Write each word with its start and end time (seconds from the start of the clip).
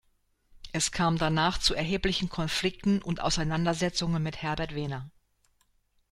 Es 0.71 0.91
kam 0.91 1.19
danach 1.19 1.59
zu 1.59 1.75
erheblichen 1.75 2.27
Konflikten 2.27 3.03
und 3.03 3.21
Auseinandersetzungen 3.21 4.23
mit 4.23 4.41
Herbert 4.41 4.73
Wehner. 4.73 5.11